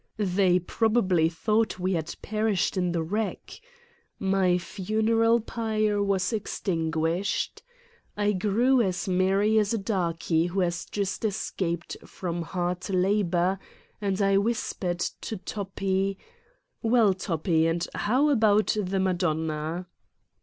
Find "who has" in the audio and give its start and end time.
10.47-10.85